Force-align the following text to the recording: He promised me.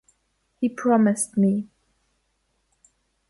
He 0.59 0.67
promised 0.67 1.37
me. 1.37 1.69